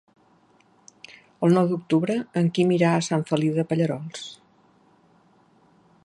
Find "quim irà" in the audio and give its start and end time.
2.57-2.93